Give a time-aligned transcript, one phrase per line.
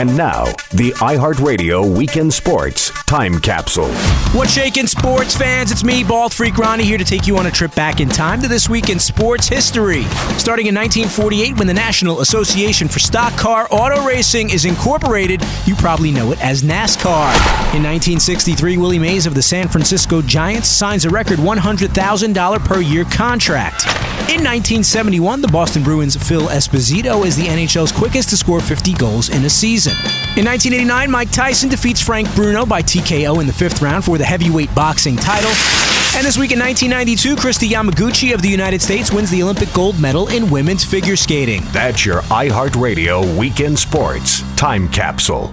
[0.00, 3.92] And now, the iHeartRadio Weekend Sports Time Capsule.
[4.32, 5.70] What's shaking, sports fans?
[5.70, 8.40] It's me, Bald Freak Ronnie, here to take you on a trip back in time
[8.40, 10.04] to this week in sports history.
[10.38, 15.74] Starting in 1948, when the National Association for Stock Car Auto Racing is incorporated, you
[15.74, 17.34] probably know it as NASCAR.
[17.74, 23.04] In 1963, Willie Mays of the San Francisco Giants signs a record $100,000 per year
[23.04, 23.84] contract.
[24.30, 29.28] In 1971, the Boston Bruins' Phil Esposito is the NHL's quickest to score 50 goals
[29.28, 29.90] in a season.
[30.36, 34.24] In 1989, Mike Tyson defeats Frank Bruno by TKO in the fifth round for the
[34.24, 35.50] heavyweight boxing title.
[36.14, 39.98] And this week in 1992, Kristi Yamaguchi of the United States wins the Olympic gold
[39.98, 41.62] medal in women's figure skating.
[41.72, 45.52] That's your iHeartRadio Weekend Sports Time Capsule.